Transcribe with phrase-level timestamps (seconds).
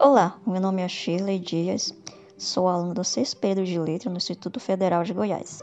[0.00, 1.92] Olá, meu nome é Shirley Dias,
[2.36, 5.60] sou aluna do sexto período de Letra no Instituto Federal de Goiás.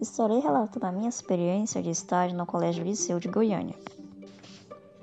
[0.00, 3.74] Estarei relatando a minha experiência de estágio no Colégio Liceu de Goiânia.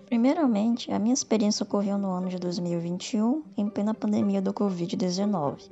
[0.08, 5.70] Primeiramente, a minha experiência ocorreu no ano de 2021, em plena pandemia do Covid-19.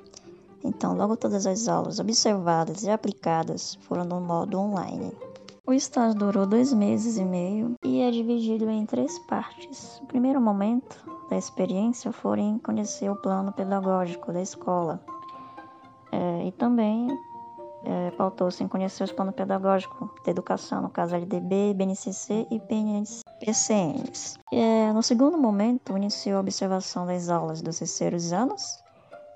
[0.64, 5.12] Então, logo todas as aulas observadas e aplicadas foram no modo online.
[5.68, 10.00] O estágio durou dois meses e meio e é dividido em três partes.
[10.04, 15.04] O primeiro momento da experiência foi em conhecer o plano pedagógico da escola
[16.12, 17.08] é, e também
[17.84, 24.36] é, pautou-se em conhecer os planos pedagógicos da educação, no caso LDB, BNCC e PCNs.
[24.54, 28.84] É, no segundo momento, iniciou a observação das aulas dos terceiros anos,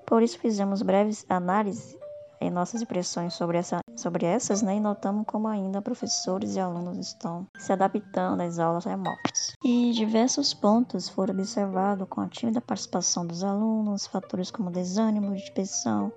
[0.06, 1.98] por isso fizemos breves análises
[2.40, 6.98] em nossas impressões sobre, essa, sobre essas né, e notamos como ainda professores e alunos
[6.98, 9.54] estão se adaptando às aulas remotas.
[9.64, 16.12] E diversos pontos foram observados com a tímida participação dos alunos, fatores como desânimo, dispersão,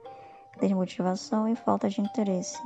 [0.59, 2.57] desmotivação e falta de interesse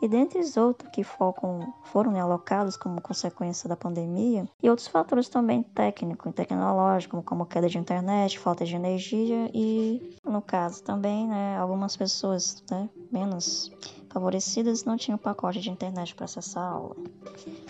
[0.00, 4.88] e dentre os outros que focam, foram né, alocados como consequência da pandemia, e outros
[4.88, 10.82] fatores também técnicos e tecnológicos, como queda de internet, falta de energia e, no caso
[10.82, 13.72] também, né, algumas pessoas né, menos
[14.10, 16.96] favorecidas não tinham pacote de internet para acessar a aula.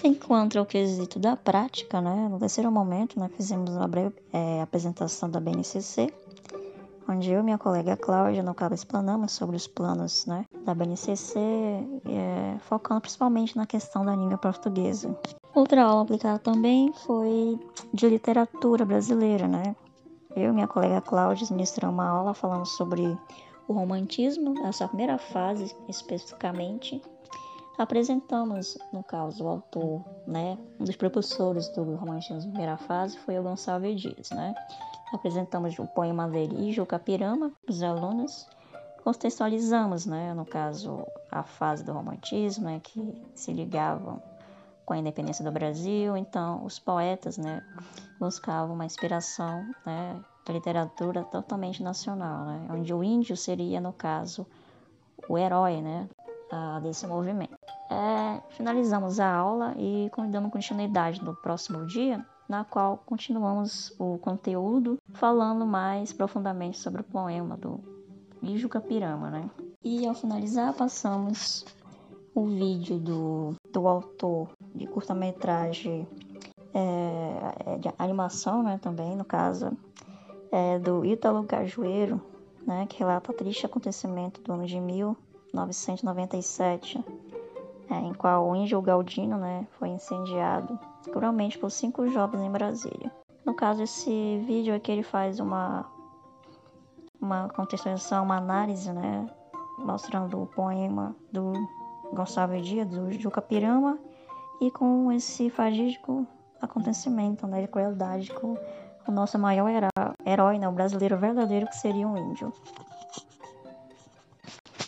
[0.03, 5.29] Enquanto o quesito da prática, né, no terceiro momento, nós fizemos uma breve é, apresentação
[5.31, 6.13] da BNCC,
[7.09, 11.39] onde eu e minha colega Cláudia, no caso, explanamos sobre os planos né, da BNCC,
[11.39, 15.17] é, focando principalmente na questão da língua portuguesa.
[15.55, 17.59] Outra aula aplicada também foi
[17.93, 19.75] de literatura brasileira, né?
[20.37, 23.19] Eu e minha colega Cláudia ministramos uma aula falando sobre
[23.69, 27.01] o romantismo, essa primeira fase especificamente.
[27.77, 30.59] Apresentamos, no caso, o autor, né?
[30.81, 34.55] Um dos propulsores do romantismo primeira fase foi o Gonçalves Dias, né?
[35.13, 38.49] Apresentamos o poema dele, Capirama, para os alunos.
[39.05, 44.21] Contextualizamos, né, no caso, a fase do romantismo, né, que se ligavam
[44.85, 46.17] com a independência do Brasil.
[46.17, 47.63] Então, os poetas, né,
[48.19, 50.21] buscavam uma inspiração, né,
[50.53, 54.47] literatura totalmente nacional, né, onde o índio seria, no caso,
[55.29, 56.09] o herói, né,
[56.83, 57.55] desse movimento.
[57.91, 64.97] É, finalizamos a aula e damos continuidade no próximo dia na qual continuamos o conteúdo
[65.13, 67.79] falando mais profundamente sobre o poema do
[68.43, 69.51] Lijo Capirama, né?
[69.85, 71.67] E ao finalizar, passamos
[72.35, 76.09] o vídeo do, do autor de curta-metragem
[76.73, 79.71] é, é, de animação, né, também, no caso,
[80.51, 82.19] é, do Ítalo Cajueiro,
[82.67, 87.05] né, que relata o triste acontecimento do ano de 1997,
[87.91, 90.79] é, em qual o Índio Galdino né, foi incendiado
[91.13, 93.13] cruelmente por cinco jovens em Brasília.
[93.45, 95.87] No caso, esse vídeo aqui ele faz uma,
[97.21, 99.27] uma contextualização, uma análise, né,
[99.79, 101.53] mostrando o poema do
[102.13, 103.99] Gonçalves Dias, do Juca Pirama,
[104.61, 106.27] e com esse fadídico
[106.61, 108.57] acontecimento né, de crueldade com
[109.07, 109.89] o nosso maior herói,
[110.29, 112.53] herói né, o brasileiro verdadeiro, que seria um índio.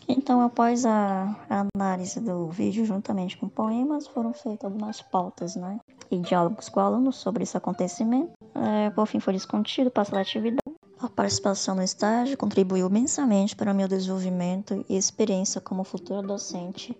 [0.08, 5.78] Então, após a, análise do vídeo, juntamente com poemas, foram feitas algumas pautas né,
[6.10, 8.32] e diálogos com alunos sobre esse acontecimento.
[8.54, 10.58] É, por fim, foi discutido, passou a atividade.
[11.00, 16.94] A participação no estágio contribuiu imensamente para o meu desenvolvimento e experiência como futura docente.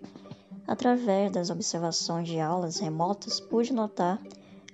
[0.65, 4.19] Através das observações de aulas remotas, pude notar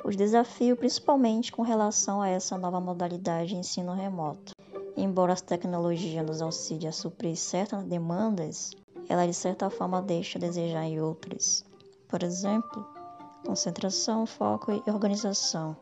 [0.03, 4.53] os desafios, principalmente com relação a essa nova modalidade de ensino remoto.
[4.95, 8.71] Embora as tecnologias nos auxiliem a suprir certas demandas,
[9.07, 11.63] ela de certa forma deixa a desejar em outras.
[12.07, 12.85] Por exemplo,
[13.45, 15.75] concentração, foco e organização,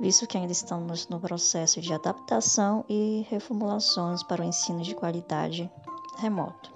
[0.00, 5.70] visto que ainda estamos no processo de adaptação e reformulações para o ensino de qualidade
[6.18, 6.72] remoto.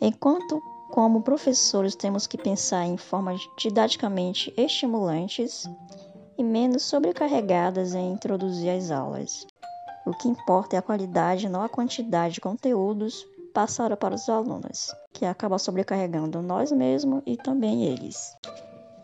[0.00, 0.60] Enquanto,
[0.92, 5.66] como professores, temos que pensar em formas didaticamente estimulantes
[6.36, 9.46] e menos sobrecarregadas em introduzir as aulas.
[10.04, 14.94] O que importa é a qualidade, não a quantidade de conteúdos passados para os alunos,
[15.14, 18.36] que acaba sobrecarregando nós mesmos e também eles.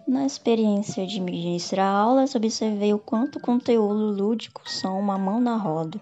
[0.07, 5.99] Na experiência de ministrar aulas, observei o quanto conteúdo lúdico são uma mão na roda,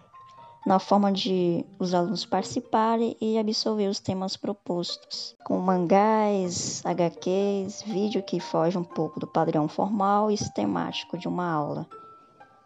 [0.66, 8.22] na forma de os alunos participarem e absorver os temas propostos, com mangás, HQs, vídeo
[8.22, 11.86] que foge um pouco do padrão formal e sistemático de uma aula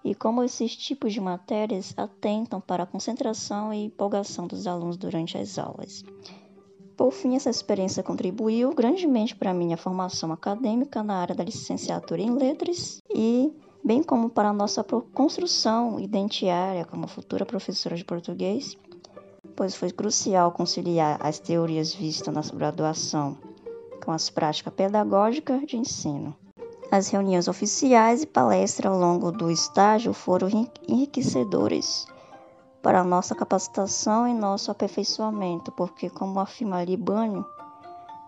[0.05, 5.37] e como esses tipos de matérias atentam para a concentração e empolgação dos alunos durante
[5.37, 6.03] as aulas.
[6.97, 12.21] Por fim, essa experiência contribuiu grandemente para a minha formação acadêmica na área da licenciatura
[12.21, 13.53] em letras e
[13.85, 18.77] bem como para nossa construção identiária como futura professora de português,
[19.57, 23.37] pois foi crucial conciliar as teorias vistas na graduação
[24.05, 26.35] com as práticas pedagógicas de ensino.
[26.91, 30.49] As reuniões oficiais e palestras ao longo do estágio foram
[30.89, 32.07] enriquecedoras
[32.83, 37.45] para nossa capacitação e nosso aperfeiçoamento, porque, como afirma Libânio,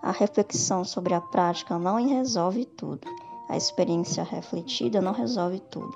[0.02, 3.08] a reflexão sobre a prática não resolve tudo,
[3.52, 5.92] a experiência refletida não resolve tudo.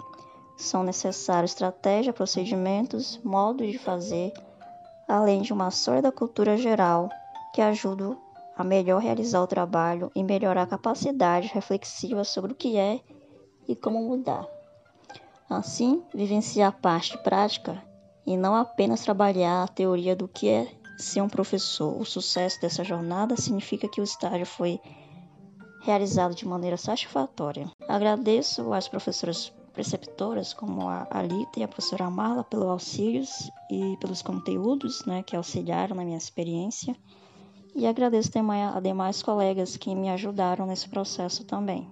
[0.59, 4.31] São necessários estratégias, procedimentos, modos de fazer,
[5.09, 7.09] além de uma sólida cultura geral
[7.55, 8.15] que ajuda
[8.55, 13.01] a melhor realizar o trabalho e melhorar a capacidade reflexiva sobre o que é
[13.67, 14.47] e como mudar.
[15.49, 17.83] Assim, vivenciar a parte prática
[18.27, 20.69] e não apenas trabalhar a teoria do que é
[20.99, 21.99] ser um professor.
[21.99, 24.79] O sucesso dessa jornada significa que o estágio foi
[25.87, 27.71] realizado de maneira satisfatória.
[27.89, 34.21] Agradeço às professoras preceptoras, como a Alita e a professora Marla, pelos auxílios e pelos
[34.21, 36.97] conteúdos né, que auxiliaram na minha experiência.
[37.75, 41.89] E agradeço também a demais colegas que me ajudaram nesse processo também.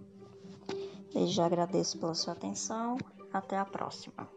[1.12, 2.96] Desde já agradeço pela sua atenção.
[3.32, 4.28] Até a próxima.